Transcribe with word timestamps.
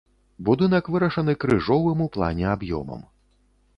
Будынак 0.47 0.85
вырашаны 0.95 1.35
крыжовым 1.43 2.03
у 2.07 2.11
плане 2.17 2.45
аб'ёмам. 2.55 3.01